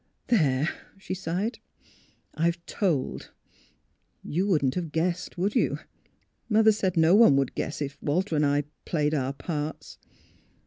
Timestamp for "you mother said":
5.53-6.97